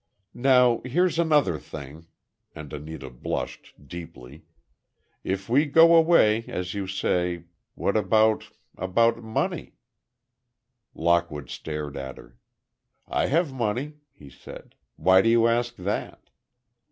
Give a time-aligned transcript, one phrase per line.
[0.33, 2.07] "Now, here's another thing,"
[2.55, 4.45] and Anita blushed, deeply,
[5.23, 9.75] "if we go away—as you say—what about—about money?"
[10.95, 12.39] Lockwood stared at her.
[13.07, 16.31] "I have money," he said; "why do you ask that?"